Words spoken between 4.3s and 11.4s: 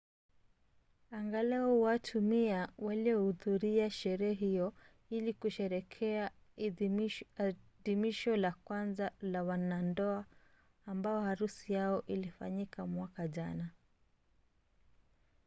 hiyo ili kusherehekea adhimisho la kwanza la wanandoa ambao